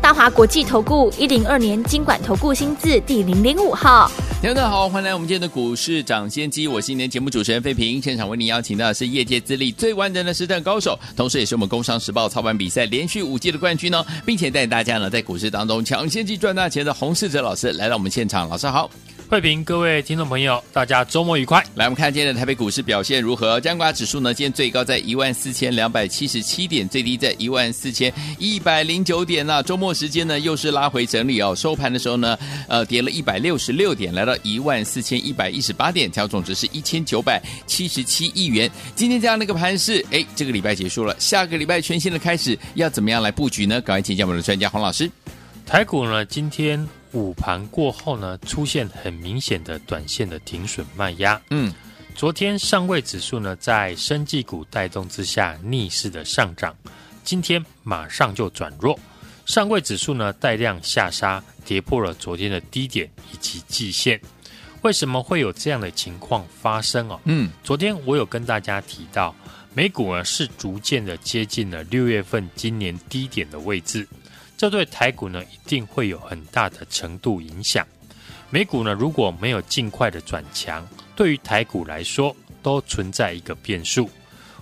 [0.00, 4.10] 大华国际投顾一零二年经管投顾新字第零零五号。
[4.42, 8.00] 大家好，欢迎来我们今天的股市涨先机，我是今天节目主持人费平。
[8.00, 18.88] 现场为您邀请到的是业界资历最完整的实战高手，同时也是我们工商时报操盘比赛连续五届的冠军哦，并且带大家呢在股市当中抢先机赚大钱的洪世哲老师来到我们现场，老师好。
[19.28, 21.60] 慧平，各位听众朋友，大家周末愉快。
[21.74, 23.60] 来，我们看今天的台北股市表现如何？
[23.60, 24.32] 加权指数呢？
[24.32, 31.54] 今天最高在一万四千两百七十七点，最低在一万四千一百零九点那、啊、周末时间呢，又是拉回整理哦。
[31.54, 38.70] 收盘的时候呢，呃，跌了一百六十六点，来到一万四千一百一十八点，调总值是一千九百七十七亿元。
[38.94, 43.80] 今天这样的一个盘势，哎，这个礼拜结束了，下个礼拜全新的开始，要怎么样来布局呢？
[43.80, 45.10] 赶快请教我们的专家洪老师。
[45.64, 46.86] 台股呢，今天。
[47.12, 51.40] 午盘过后呢，出现很明显的短线的停损卖压。
[51.48, 51.72] 嗯，
[52.14, 56.76] 昨天上位指数呢，在生技股带动之下逆势的上涨，
[57.24, 58.98] 今天马上就转弱。
[59.46, 64.20] 上柜指数呢带量下杀，跌破了昨天的低点以及季线。
[64.82, 67.18] 为什么会有这样的情况发生哦？
[67.24, 69.34] 嗯，昨天我有跟大家提到，
[69.72, 74.06] 美股呢是逐渐的接近了六月份今年低点的位置。
[74.56, 77.86] 这对台股呢，一定会有很大的程度影响。
[78.50, 84.10] 美股呢，如果没有尽快的转强，对于台股来说，都存在一个变数。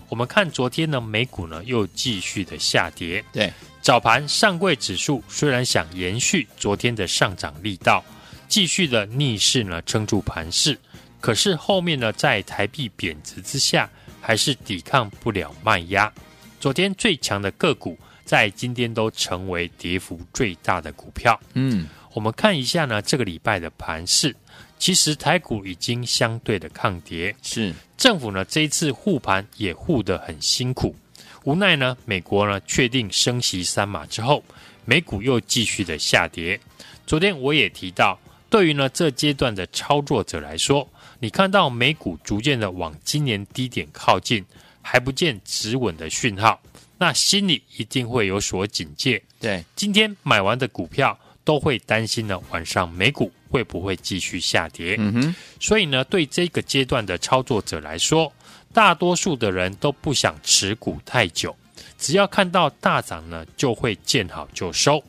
[0.09, 3.25] 我们看昨天呢，美股呢又继续的下跌。
[3.33, 3.53] 对，
[3.85, 8.03] 早盘上柜指数虽然想延续昨天的上涨力道，
[8.49, 10.79] 继续的逆势呢撑住盘势，
[11.21, 13.91] 可是后面呢，在台币贬值之下，
[14.23, 16.11] 还是抵抗不了卖压。
[16.59, 17.99] 昨天最强的个股。
[18.25, 21.39] 在今天都成为跌幅最大的股票。
[21.53, 24.35] 嗯，我们看一下呢，这个礼拜的盘势，
[24.79, 27.37] 其实台股已经相对的抗跌。
[27.43, 30.97] 是政府呢这一次护盘也护得很辛苦，
[31.45, 34.43] 无奈呢美国呢确定升息三码之后，
[34.85, 36.59] 美股又继续的下跌。
[37.07, 38.19] 昨天我也提到，
[38.51, 40.89] 对于呢这阶段的操作者来说，
[41.21, 44.45] 你看到美股逐渐的往今年低点靠近，
[44.83, 46.61] 还不见止稳的讯号。
[46.97, 54.95] 那心里一定会有所警戒，对，今天买完的股票都会担心呢，晚上美股会不会继续下跌？
[54.99, 58.33] 嗯哼，所以呢，对这个阶段的操作者来说，
[58.75, 61.57] 大多数的人都不想持股太久，
[61.97, 65.03] 只要看到大涨呢，就会见好就收。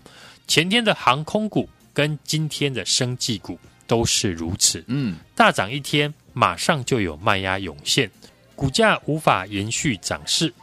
[0.48, 8.10] 前天的航空股跟今天的生技股都是如此，嗯，大涨一天，马上就有卖压涌现，
[8.56, 10.54] 股价无法延续涨势。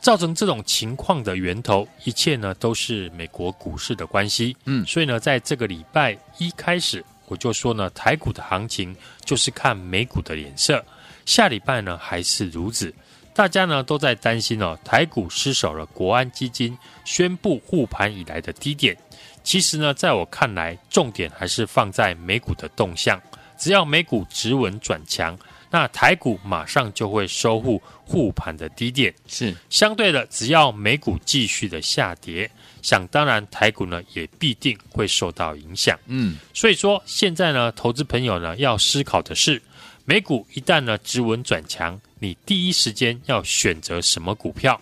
[0.00, 4.56] 造成这种情况的源头，一切呢都是美国股市的关系。
[4.64, 8.94] 嗯，所以呢，在这个礼拜一开始，我就说呢，台股的行情
[9.24, 10.84] 就是看美股的脸色。
[11.26, 12.94] 下礼拜呢还是如此，
[13.34, 18.96] 大家呢都在担心哦，台股失守了国安基金宣布护盘以来的低点。
[19.42, 23.20] 其实呢，在我看来，重点还是放在美股的动向。
[23.58, 25.38] 只要美股止稳转强。
[25.74, 30.26] 那台股马上就会收复护盘的低点，是相对的。
[30.26, 32.50] 只要美股继续的下跌，
[32.82, 35.98] 想当然台股呢也必定会受到影响。
[36.08, 39.62] 嗯，所以说现在呢，投资朋友呢要思考的是，
[40.04, 44.80] 美股一旦呢止稳转强，你第一时间要选择什么股票？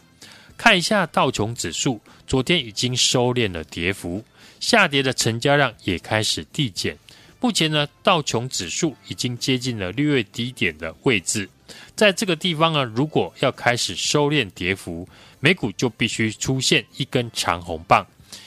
[0.56, 4.24] 看一下道琼指数，昨天已经收敛了跌幅，
[4.60, 6.96] 下跌的成交量也开始递减。
[7.38, 11.48] 目前呢，道琼指数已经接近了六月低点的位置，
[11.94, 15.06] 在这个地方呢，如果要开始收敛跌幅，
[15.38, 18.06] 美股就必须出现一根长红棒。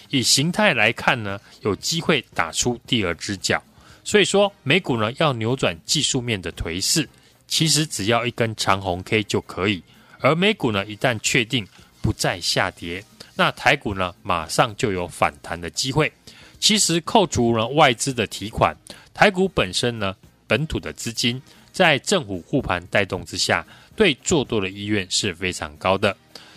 [0.09, 3.63] 以形态来看呢，有机会打出第二只脚。
[4.03, 7.07] 所以说，美股呢要扭转技术面的颓势，
[7.47, 9.81] 其实只要一根长红 K 就可以。
[10.19, 11.67] 而美股呢一旦确定
[12.01, 13.03] 不再下跌，
[13.35, 16.11] 那台股呢马上就有反弹的机会。
[16.59, 18.75] 其实扣除了外资的提款，
[19.13, 20.15] 台股本身呢，
[20.47, 21.41] 本土的资金
[21.71, 23.65] 在政府护盘带动之下，
[23.95, 26.15] 对做多的意愿是非常高的。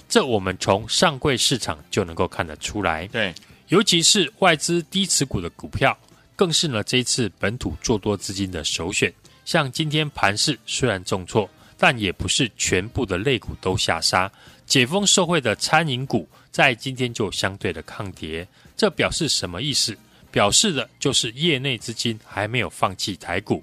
[0.09, 3.09] 这我们从上柜市场就能够看得出来。
[3.09, 3.35] 对，
[3.67, 5.99] 尤其是外资低持股的股票，
[6.37, 9.13] 更是呢这一次本土做多资金的首选。
[9.45, 14.31] 像今天盘势虽然重挫，但也不是全部的类股都下杀。
[14.67, 18.47] 解封受惠的餐饮股在今天就相对的抗跌。
[18.77, 19.97] 这表示什么意思？
[20.33, 23.63] 表示的就是业内资金还没有放弃台股，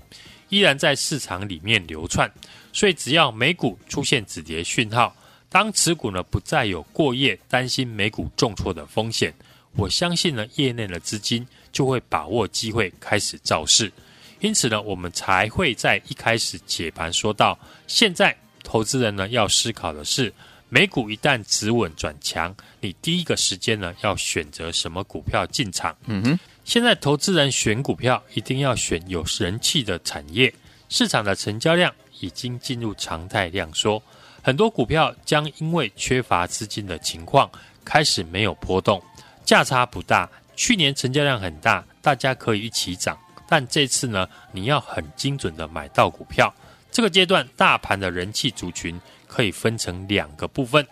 [0.49, 2.31] 依然在市场里面流窜。
[2.71, 5.15] 所以只要美股出现止跌讯号，
[5.49, 9.31] 当持股呢不再有过夜担心美股重挫的风险，
[9.75, 13.91] 我相信呢业内的资金就会把握机会开始造势。
[14.39, 20.33] 因此呢，我们才会在一开始解盘说到，现在投资人呢要思考的是，
[20.69, 25.95] 美股一旦止稳转强，你第一个时间呢要选择什么股票进场？
[26.05, 30.53] 嗯哼，现在投资人选股票一定要选有人气的产业，
[30.89, 34.01] 市场的成交量已经进入常态量缩。
[34.41, 37.49] 很多股票将因为缺乏资金的情况，
[37.85, 39.01] 开始没有波动，
[39.45, 40.29] 价差不大。
[40.55, 43.17] 去年成交量很大，大家可以一起涨。
[43.47, 46.53] 但这次呢，你要很精准的买到股票。
[46.91, 50.85] 这个阶段，大盘的人气族群可以分成两个部分，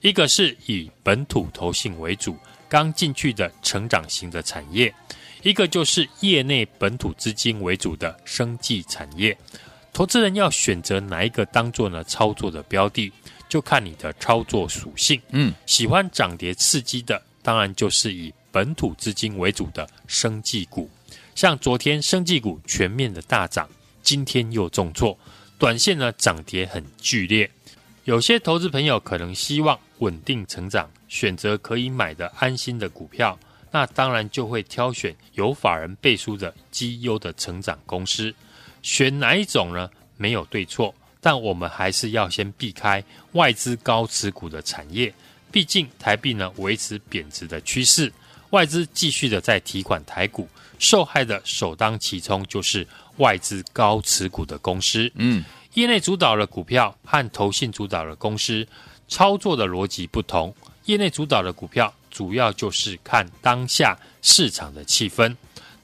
[0.00, 2.36] 一个是以本土投信为主，
[2.68, 4.92] 刚进去的成长型的产业；
[5.42, 9.36] 一个就是业内本土资金为主的生技产业。
[9.92, 13.12] 投资人要选择哪一个当做呢操作的标的，
[13.48, 15.20] 就看你的操作属性。
[15.30, 20.88] 嗯，喜欢涨跌刺激的，当然就是以本土资金为主的生技股。
[21.34, 23.68] 像昨天生技股全面的大涨，
[24.00, 25.18] 今天又重挫，
[25.58, 27.50] 短线呢涨跌很剧烈。
[28.04, 33.36] 有些投资朋友可能希望稳定成长，选择可以买的安心的股票，
[33.72, 38.32] 那当然就会挑选有法人背书的绩优的成长公司。
[38.82, 39.90] 选哪一种呢？
[40.16, 43.02] 没有对错，但我们还是要先避开
[43.32, 45.12] 外资高持股的产业。
[45.50, 48.12] 毕竟台币呢维持贬值的趋势，
[48.54, 50.48] 外资继续的在提款台股，
[50.78, 52.86] 受害的首当其冲就是
[53.16, 55.10] 外资高持股的公司。
[55.16, 55.42] 嗯，
[55.72, 58.64] 业内主导的股票和投信主导的公司
[59.08, 60.54] 操作的逻辑不同。
[60.84, 65.34] 业内主导的股票主要就是看当下市场的气氛，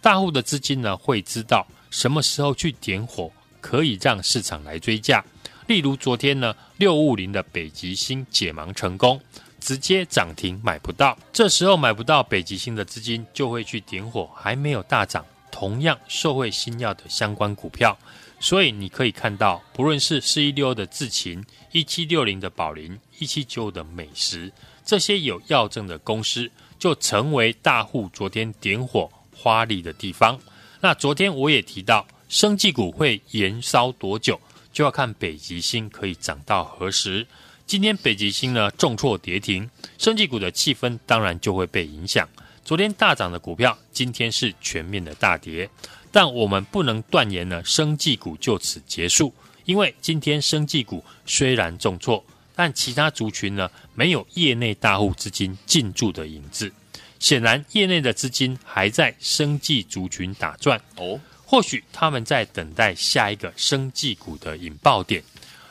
[0.00, 1.66] 大户的资金呢会知道。
[1.90, 5.24] 什么时候去点火，可以让市场来追价？
[5.66, 9.20] 例如昨天呢，六五零的北极星解盲成功，
[9.60, 11.16] 直接涨停买不到。
[11.32, 17.96] 这时候买不到北极星的资金就会去点火，还没有大涨，同样受惠新药的相关股票。
[18.40, 24.50] 所以你可以看到，不论是四一六的智勤、一七六零的宝林、一七九五的美食，
[24.82, 30.40] 这些有药证的公司，就成为大户昨天点火花力的地方。
[30.80, 34.40] 那昨天我也提到，生技股会延烧多久，
[34.72, 37.26] 就要看北极星可以涨到何时。
[37.70, 42.28] 今天北极星呢重挫跌停，生技股的气氛当然就会被影响。
[42.64, 45.70] 昨天大涨的股票，今天是全面的大跌。
[46.10, 49.32] 但我们不能断言呢，生技股就此结束，
[49.66, 52.24] 因为今天生技股虽然重挫，
[52.56, 56.72] 但其他族群呢没有业内大户资金进驻的影子。
[57.20, 61.20] 显然，业内的资金还在生技族群打转哦。
[61.46, 65.22] 或许他们在等待下一个生技股的引爆点，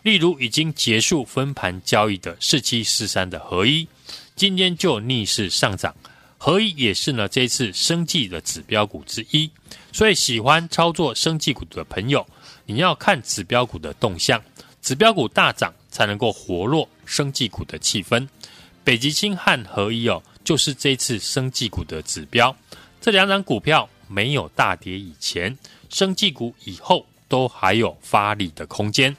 [0.03, 3.87] 例如已经结束分盘交易的四七四三的合一，
[4.35, 5.95] 今天就逆势上涨。
[6.37, 9.49] 合一也是呢这次生技的指标股之一，
[9.91, 12.25] 所以喜欢操作生技股的朋友，
[12.65, 14.41] 你要看指标股的动向，
[14.81, 18.27] 指标股大涨才能够活络生技股的气氛。
[18.83, 20.21] 北极星和合一哦。
[20.41, 22.55] 就是这次生技股的指标，
[22.99, 25.55] 这两档股票没有大跌以前，
[25.89, 29.15] 生技股以后都还有发力的空间。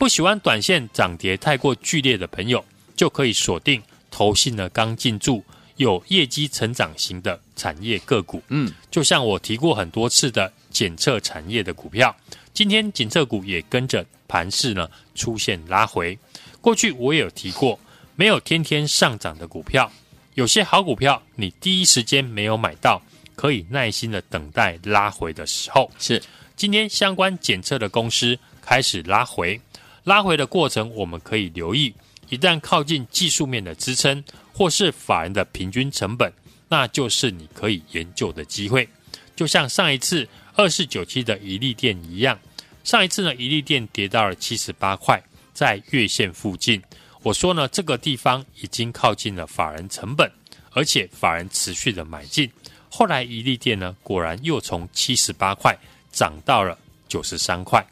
[0.00, 2.64] 不喜欢短线涨跌太过剧烈的朋友，
[2.96, 5.44] 就可以锁定投信的刚进驻
[5.76, 8.42] 有业绩成长型的产业个股。
[8.48, 12.16] 嗯，就像我提过很多次的检测产业的股票，
[12.54, 16.18] 今天检测股也跟着盘势呢出现拉回。
[16.62, 17.78] 过去我也有提过，
[18.16, 19.92] 没有天天上涨的股票。
[20.32, 23.02] 有些好股票，你第一时间没有买到，
[23.36, 25.90] 可以耐心的等待拉回的时候。
[25.98, 26.22] 是，
[26.56, 29.60] 今天相关检测的公司开始拉回，
[30.04, 31.94] 拉回的过程我们可以留意，
[32.28, 36.32] 一旦靠近技术面的支撑，或是法人的平均成本，
[36.68, 38.88] 那就是你可以研究的机会。
[39.36, 42.38] 就像上一次二四九七的一利电一样，
[42.84, 46.82] 上一次呢，一利电跌到了七十八块，在月线附近。
[47.22, 50.30] 我说呢，这个地方已经靠近了法人成本，
[50.72, 52.50] 而且法人持续的买进。
[52.88, 55.76] 后来一利电呢，果然又从七十八块
[56.10, 56.78] 涨到了
[57.08, 57.84] 九十三块。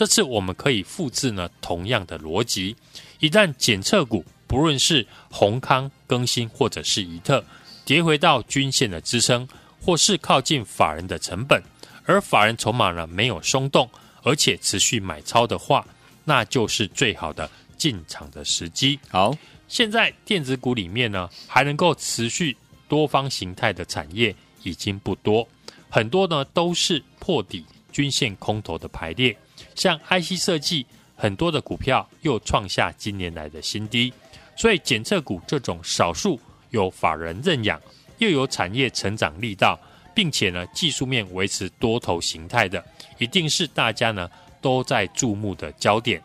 [0.00, 2.74] 这次我们可以复制呢同样的逻辑，
[3.18, 7.44] 一旦检测股不论是宏康、更新或者是怡特
[7.84, 9.46] 跌回到均线的支撑，
[9.78, 11.62] 或是靠近法人的成本，
[12.06, 13.90] 而法人筹码呢没有松动，
[14.22, 15.86] 而且持续买超的话，
[16.24, 17.50] 那就是最好的。
[17.76, 18.98] 进场的时机。
[19.10, 19.36] 好，
[19.68, 22.56] 现在电子股里面呢，还能够持续
[22.88, 25.46] 多方形态的产业已经不多，
[25.90, 29.36] 很多呢都是破底均线空头的排列，
[29.74, 30.86] 像 IC 设计，
[31.16, 34.12] 很多的股票又创下今年来的新低，
[34.56, 36.38] 所以检测股这种少数
[36.70, 37.80] 有法人认养，
[38.18, 39.78] 又有产业成长力道，
[40.14, 42.84] 并且呢技术面维持多头形态的，
[43.18, 46.22] 一定是大家呢都在注目的焦点。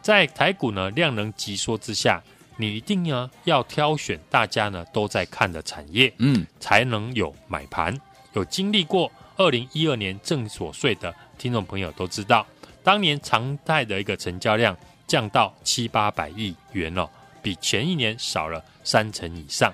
[0.00, 2.22] 在台股呢量能急缩之下，
[2.56, 7.98] 你一定呢要挑选大家呢都在看的产业，嗯，才能有买盘。
[8.34, 12.46] 有经历过二零一二年正所税的听众朋友都知道，
[12.84, 14.76] 当年常态的一个成交量
[15.06, 17.08] 降到七八百亿元哦，
[17.42, 19.72] 比前一年少了三成以上。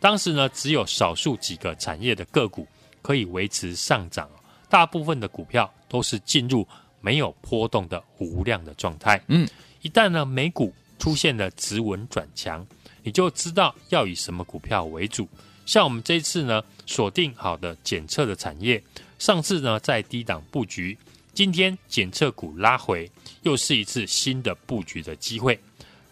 [0.00, 2.66] 当时呢，只有少数几个产业的个股
[3.00, 4.28] 可以维持上涨，
[4.68, 6.66] 大部分的股票都是进入
[7.00, 9.22] 没有波动的无量的状态。
[9.28, 9.48] 嗯，
[9.82, 12.66] 一旦呢美股出现了止稳转强，
[13.04, 15.28] 你就知道要以什么股票为主。
[15.64, 18.82] 像我们这一次呢，锁定好的检测的产业，
[19.18, 20.96] 上次呢在低档布局，
[21.38, 23.08] 今天检测股拉回，
[23.42, 25.56] 又是一次新的布局的机会。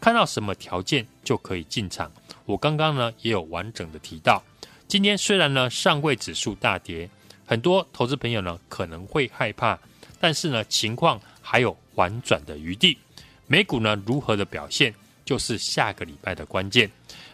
[0.01, 2.09] 看到什么条件就可以进场。
[2.45, 4.41] 我刚刚呢也有完整的提到，
[4.87, 7.11] 今天虽然呢上柜指数大跌，
[7.45, 9.77] 很多投资朋友呢可能会害怕，
[10.21, 12.97] 但是呢情况还有反转的余地。
[13.49, 16.89] 美股呢如何的表现，就是下个礼拜的关键。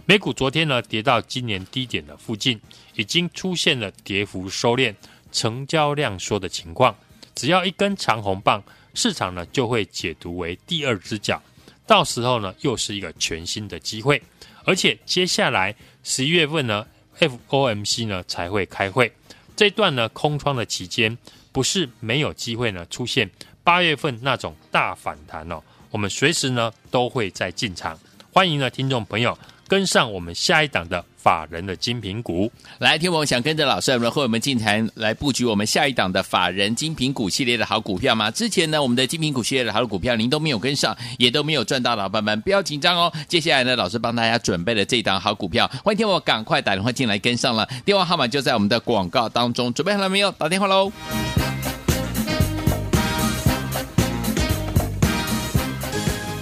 [0.07, 2.59] 美股昨天呢跌到今年低点的附近，
[2.95, 4.95] 已经出现了跌幅收敛、
[5.31, 6.97] 成交量缩的情况。
[7.35, 8.63] 只要一根长红棒，
[8.95, 11.43] 市场呢就会解读为第二只脚，
[11.87, 14.23] 到时候呢又是一个全新的机会。
[14.65, 15.75] 而且接下来
[16.05, 16.87] 十一月份呢
[17.19, 19.13] ，FOMC 呢才会开会，
[19.57, 21.17] 这段呢空窗的期间，
[21.51, 23.29] 不是没有机会呢出现
[23.65, 25.61] 八月份那种大反弹哦。
[25.91, 27.99] 我们随时呢都会再进场，
[28.33, 29.37] 欢迎呢听众朋友。
[29.73, 38.31] 跟上我们下一档的法人的精品股，来，听我想跟着老师然后我们进台来布局我们下一档的法人精品股系列的好股票吗？
[38.31, 43.11] 之前呢，我们的精品股系列的好股票您都没有跟上，也都没有赚到，老板们不要紧张哦。
[43.27, 50.31] 接下来呢，老师帮大家准备了这档好股票，欢迎听我赶快打电话进来跟上了，电话号码就在我们的广告当中，准备好了没有？
[50.33, 50.93] 打电话喽！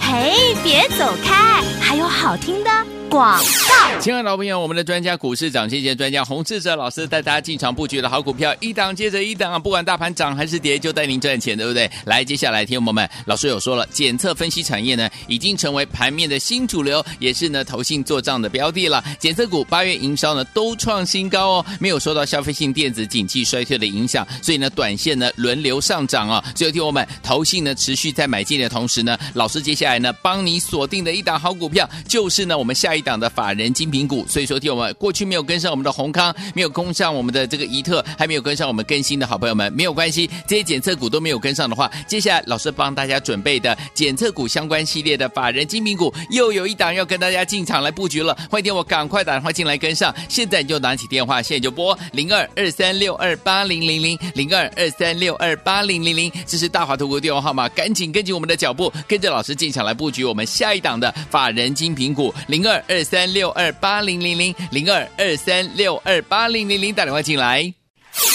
[0.00, 2.70] 嘿，别走开，还有好听的。
[3.10, 11.90] 广告，亲爱老朋友，我们的专家股市涨跌专家洪志哲老师带大家进场布局的好股票，一档接着一档啊，不管大盘涨还是跌，就带您赚钱，对不对？
[12.04, 19.02] 来，接下来听我们，老师有说了，检测分析产业呢，已经成为盘面的新主流，也是呢投信做账的标的了。
[19.18, 26.52] 检测股八月营收呢都创新高哦，没有受到消费性电子景气衰退的影响，所以呢短线呢轮流上涨啊、哦。
[26.54, 32.99] 所以听我们投信呢持续在买进的同时呢，老师接下来呢帮你锁定的一档好股票，就是呢我们下一。
[33.00, 67.60] 一档的法人精品股，所以说听我们过去没有跟上我们的宏康，没有跟上我们的这个宜特，还没有跟上我们更新的好朋友们，没有关系，这些检测股都没有跟上的话，接下来老师帮大家准备的检测股相关系列的法人精品股，又有一档要跟大家进场来布局了，欢迎我赶快打电话进来跟上，现在你就拿起电话，现在就拨零二二三六二八零零零零二二三六二八零零零，这是大华投顾电话号码，赶紧跟紧我们的脚步，跟着老师进场来布局我们下一档的法人精品股零二二三六二八零零零零二二三六二八零零零，打电话进来。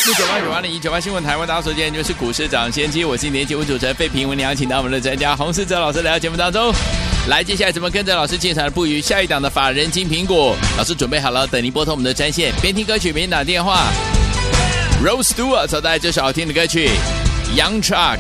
[0.06, 6.74] 六九八九八零一九八新闻台湾大家所见就是股市涨先机，我是今天节目主持人费平，为您邀请到我们的专家洪士哲老师来到节目当中。
[7.28, 10.56] 来，接下来怎么跟着老师进场布局下一档的法人金苹果？
[10.78, 13.92] 老师准备好了，等您拨通我们的专线，边听歌曲边打电话。
[15.04, 16.90] Rose Stewart 所带来这首好听的歌曲
[17.60, 18.18] 《Young Truck》，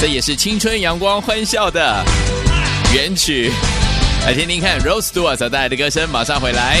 [0.00, 2.04] 这也是青春阳光欢笑的
[2.92, 3.52] 原曲。
[4.26, 6.80] 来听听看，Rose Stewart 带来的歌声，马上回来。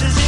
[0.00, 0.27] roses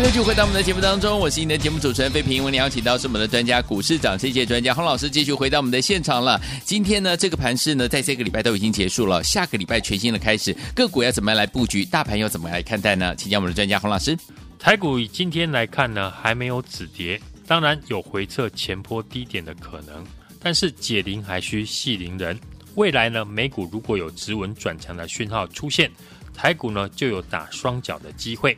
[0.00, 2.42] 欢迎继续回到我们的节目当中，我是你的节目主持人费平。
[2.42, 6.40] 为你邀请到是我们的专家股市长这些专家洪老师，继续回到我们的现场了。
[6.64, 11.84] 今天呢，这个盘势呢，在这个礼拜都已经结束了，下个礼拜全新的开始，个股要怎么样来布局？
[11.84, 13.14] 大盘要怎么来看待呢？
[13.14, 14.16] 请教我们的专家洪老师。
[14.58, 20.02] 台股今天来看呢，还没有止跌，当然有回撤前坡低点的可能，
[20.40, 22.40] 但是解铃还需系铃人。
[22.74, 25.90] 未来呢，美股如果有止稳转强的讯号出现，
[26.34, 28.56] 台股呢就有打双脚的机会。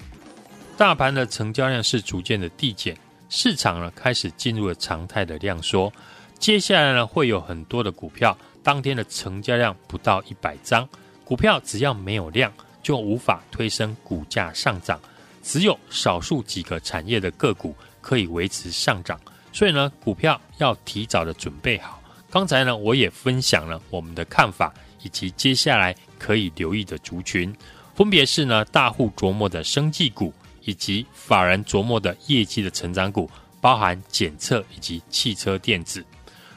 [0.76, 2.97] 大盘的成交量是逐渐的递减，
[3.29, 5.93] 市场呢开始进入了常态的量缩。
[6.38, 10.88] 接下来呢会有很多的股票，当天的成交量不到一百张，
[11.25, 12.52] 股票只要没有量，
[12.83, 14.99] 就无法推升股价上涨。
[15.43, 19.21] 只有少数几个产业的个股可以维持上涨，
[19.52, 22.02] 所以呢股票要提早的准备好。
[22.31, 27.54] 刚才呢我也分享了我们的看法，以及接下来可以留意的族群，
[27.95, 30.32] 分别是呢大户琢磨的生技股。
[30.65, 36.05] 以及法人琢磨的业绩的成长股，包含检测以及汽车电子。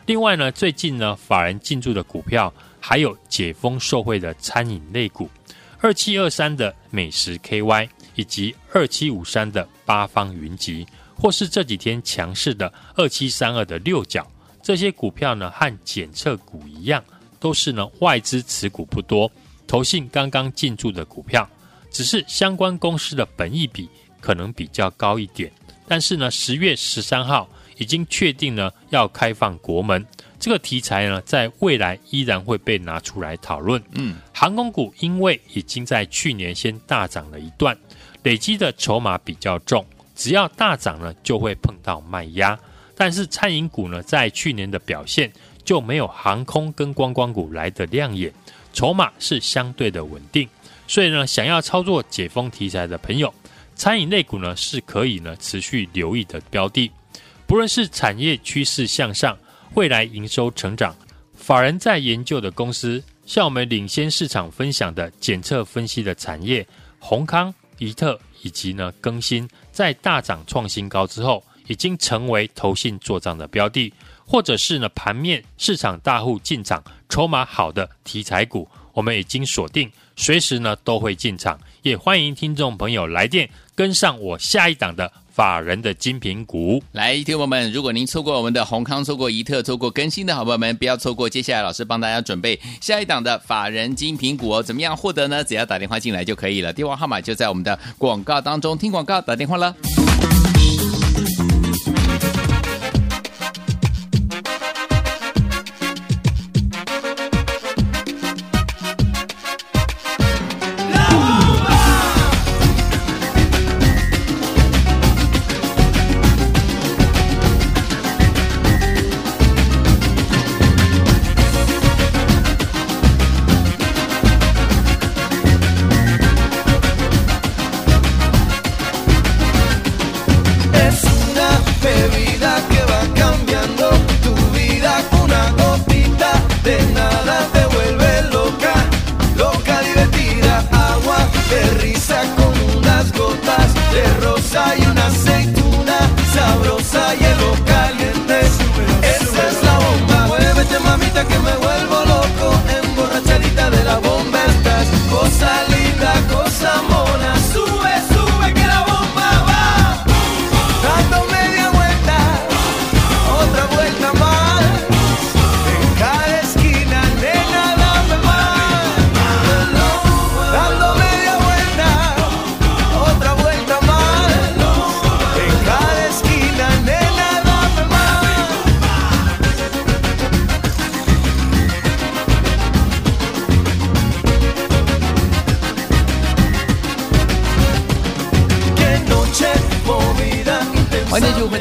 [0.05, 5.29] 另外呢，最近呢，法人进驻的股票还有解封受惠的餐饮类股，
[5.79, 14.25] 二七二三的美食 KY，以及二七五三的八方云集，或是这几天强势的二七三二的六角。
[14.61, 17.03] 这些股票呢，和检测股一样，
[17.39, 19.31] 都是呢外资持股不多，
[19.65, 21.49] 投信刚刚进驻的股票。
[21.95, 25.49] 只是相关公司的本益比可能比较高一点，
[25.87, 30.05] 但是呢，十月十三号已经确定呢要开放国门，
[30.37, 33.81] 这个题材呢在未来依然会被拿出来讨论。
[33.93, 37.77] 嗯，航空股因为已经在去年先大涨了一段，
[38.23, 39.85] 累积的筹码比较重，
[40.17, 42.59] 只要大涨呢就会碰到卖压。
[42.93, 45.31] 但是餐饮股呢在去年的表现
[45.63, 48.33] 就没有航空跟观光股来的亮眼，
[48.73, 50.45] 筹码是相对的稳定。
[50.87, 53.33] 所以呢，想要操作解封题材的朋友，
[53.75, 56.91] 餐饮类股呢是可以呢持续留意的标的。
[57.47, 59.37] 不论是产业趋势向上，
[59.73, 60.95] 未来营收成长，
[61.35, 66.65] 法人在研究的公司，像我们领先市场分享的检测分析的产业，
[66.99, 73.91] 宏康、怡特以及呢更新，在大涨创新高之后，已经成为投信做账的标的，
[74.25, 79.91] 或者是呢盘面市场大户进场，筹码好的题材股，我们已经锁定。
[80.15, 86.81] 随时呢都会进场，也欢迎听众朋友来电跟上我下一档的法人的精品股。
[86.93, 94.63] 来，听众朋友们，如果您错过我们的宏康、错过怡特、错过更新的好朋友们，不要错过接下来老师帮大家准备下一档的法人精品股哦。
[94.63, 95.43] 怎么样获得呢？
[95.43, 99.75] 只要打电话进来就可以了，电话号码就在我们的广告当中，听广告打电话了。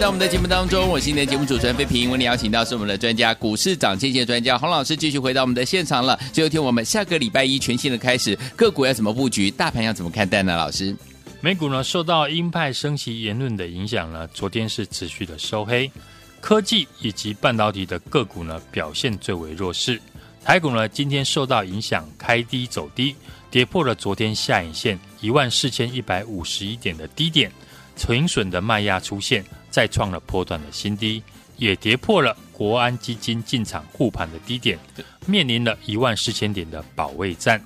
[0.04, 6.14] 在我们的节目当中，我是今天的节目主持人费平，为你邀请到是我们的专家，股市涨跌线专家洪老师，继续回到我们的现场了。
[6.30, 9.50] 最后一天，我们下个礼拜一全新的开始，个股要怎么布局？
[9.50, 10.58] 大盘要怎么看待呢？
[10.58, 10.94] 老师，
[11.40, 15.90] 美股呢，受到鹰派升息言论的影响呢，昨天是持续的收黑，
[16.38, 19.98] 科技以及半导体的个股呢表现最为弱势。
[20.44, 23.16] 台股呢今天受到影响，开低走低，
[23.50, 27.50] 跌破了昨天下影线一万四千一百五十一点的低点。
[27.96, 31.20] 存损的卖压出现，再创了波段的新低，
[31.56, 34.78] 也跌破了国安基金进场护盘的低点，
[35.26, 37.60] 面临了一万四千点的保卫战。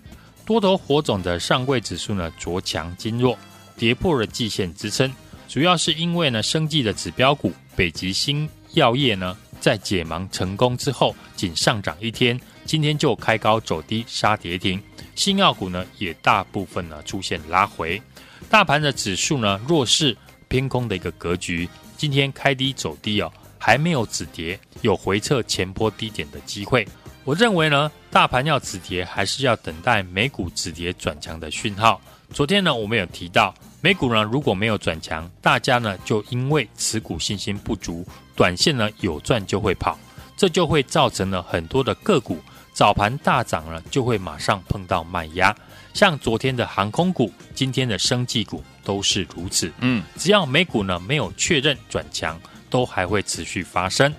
[0.47, 3.38] 多头火种的上柜指数呢，着强今弱，
[3.77, 5.12] 跌破了季线支撑，
[5.49, 14.83] 主要是因为呢，生技的指标股北极星药业呢，在解盲成功之后，仅上涨一天，今天就开高走低杀跌停，
[15.14, 18.01] 新药股呢，也大部分呢出现拉回。
[18.49, 20.16] 大盘的指数呢，弱势
[20.49, 26.87] 偏空的一个格局，今天开低走低哦，还没有止跌，有回测前波低点的机会。
[27.24, 32.00] 我认为呢，大盘要止跌，还是要等待美股止跌转强的讯号。
[32.32, 38.06] 昨天呢，我们有提到，美股呢如果没有转强，大家呢就因为持股信心不足，
[38.37, 39.98] 短线呢有赚就会跑，
[40.37, 42.38] 这就会造成了很多的个股
[42.72, 45.54] 早盘大涨了，就会马上碰到卖压。
[45.94, 49.70] 像昨天的航空股，今天的生技股都是如此。
[49.81, 54.11] 嗯，只要美股呢没有确认转强，都还会持续发生。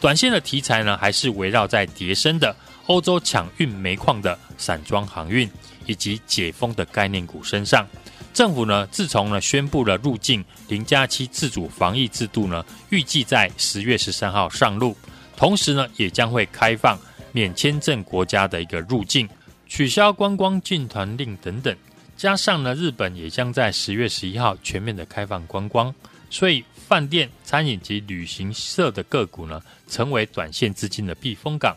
[0.00, 5.48] 短线的题材呢，还是围绕在叠升的欧洲抢运煤矿的散装航运，
[5.86, 7.86] 以及解封的概念股身上。
[8.34, 14.96] 政府呢，自从呢宣布了入境零加七自主防疫制度呢，预计在十月十三号上路，
[15.36, 16.98] 同时呢，也将会开放
[17.30, 19.28] 免签证国家的一个入境。
[19.68, 21.76] 取消观光禁团令等等，
[22.16, 25.94] 加上呢，日本也将在十月十一号全面的开放观光，
[26.30, 31.76] 所以饭店、餐饮及旅行社的个股呢，成为短线资金的避风港。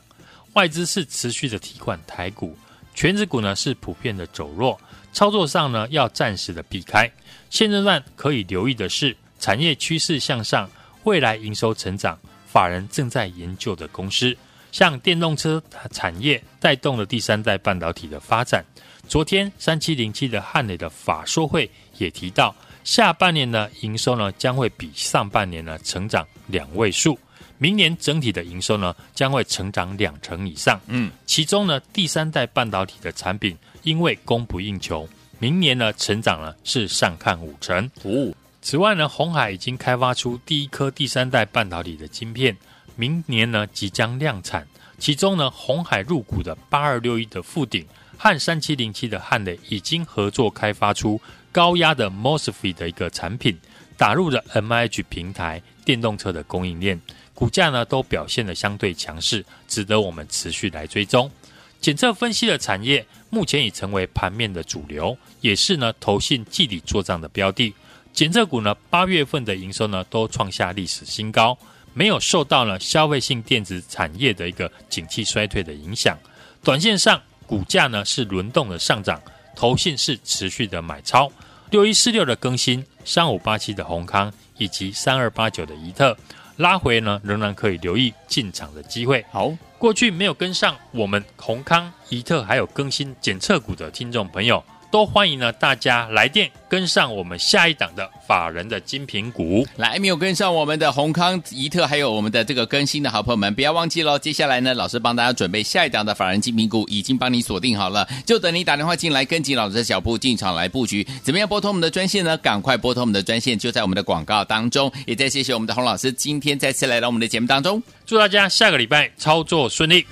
[0.54, 2.58] 外资是持续的提款台股，
[2.96, 4.80] 权值股呢是普遍的走弱，
[5.12, 7.12] 操作上呢要暂时的避开。
[7.50, 10.70] 现阶段可以留意的是，产业趋势向上，
[11.04, 14.36] 未来营收成长，法人正在研究的公司。
[14.72, 18.64] 像电动车产业带动了第三代半导体的发展。
[19.08, 27.18] 昨天三七零七的汉磊的法说会也提到，下半年呢营收呢将会比上半年呢成长两位数，
[27.58, 30.80] 明年整体的营收呢将会成长两成以上。
[30.88, 37.90] 嗯，其中呢第三代半导体的产品因为供不应求，明年呢成长呢是上看五成。
[38.04, 42.56] 哦，此外呢红海已经开发出第一颗第三代半导体的晶片。
[43.00, 53.58] 明年呢即将量产，其中呢鸿海入股的八二六一的富鼎和三七零七的汉磊已经合作开发出高压的 MOSFET 的一个产品，
[53.96, 57.00] 打入了 MIH 平台电动车的供应链，
[57.34, 61.32] 股价呢都表现得相对强势，值得我们持续来追踪。
[61.80, 67.74] 检测分析的产业目前已成为盘面的主流，也是呢投信季底做账的标的。
[68.12, 71.58] 检测股呢八月份的营收呢都创下历史新高。
[72.00, 76.18] 没有受到了消费性电子产业的一个景气衰退的影响，
[76.64, 79.22] 短线上股价呢是轮动的上涨，
[79.54, 81.30] 投信是持续的买超，
[81.72, 86.16] 六一四六的更新，三五八七的宏康以及三二八九的宜特
[86.56, 89.26] 拉回呢，仍然可以留意进场的机会。
[89.30, 94.64] 好，过去没有跟上我们宏康、宜特还有更新检测股的听众朋友。
[94.92, 99.68] 都欢迎呢，大家来电跟上我们下一档的法人的精品股。
[99.76, 104.18] 来，没有跟上我们的閎康、宜特，还有我们的这个更新的好朋友们，不要忘记喽。
[104.18, 111.06] 接下来呢，老师帮大家准备下一档的法人精品股，已经帮你锁定好了，就等你打电话进来，跟紧老师的脚步进场来布局。
[111.22, 112.36] 怎么样拨通我们的专线呢？
[112.38, 114.92] 赶快拨通我们的专线，就在我们的广告当中。
[115.06, 120.06] 也再谢谢我们的洪老师，今天再次来到我们的节目当中，祝大家下个礼拜操作顺利。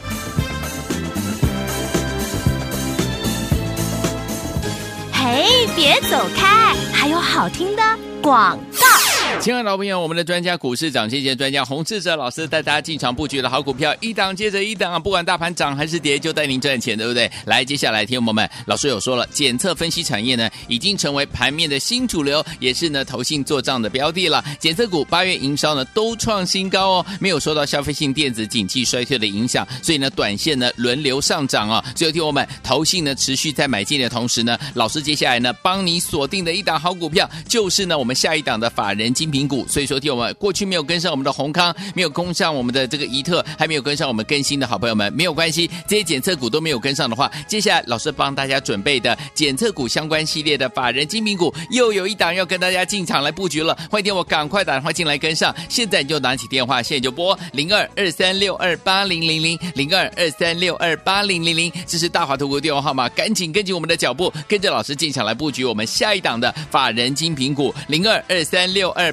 [5.27, 7.83] 哎，别走开，还有好听的
[8.21, 8.96] 广告。
[9.39, 14.99] 亲爱的老朋友，我们的专家股市涨跌线专家洪志哲老师带大家进场布局的好股票，一档接着一档啊！
[14.99, 17.31] 不管大盘涨还是跌，就带您赚钱，对不对？
[17.45, 24.43] 来，接下来听我们，老师有说了，检测分析产业呢，已经成为盘面的新主流，也是呢投信做账的标的了。
[24.59, 31.93] 检测股八月营收呢都创新高哦，没有受到消费性电子景气衰退的影响，所以呢短线呢轮流上涨啊、哦。
[31.95, 39.26] 最后听我们投信呢持续在买进的同时呢，老师接下来呢帮你锁定的一档好股票，就是呢我们下一档的法人金。
[39.27, 39.67] 精品股。
[39.67, 53.77] 所以说，听我们过去没有跟上我们的閎康，没有跟上我们的这个宜特，还没有跟上我们更新的好朋友们，没有关系，这些检测股都没有跟上的话，接下来老师帮大家准备的检测股相关系列的法人精品股又有一档要跟大家进场来布局了。
[53.91, 69.11] 欢迎我赶快打电话进来跟上，现在你就拿起电话，现在就拨零二二三六二八零零零零二二三六二八零零零，这是大华投顾电话号码，赶紧跟紧我们的脚步，跟着老师进场来布局我们下一档的法人精品股零二二三六二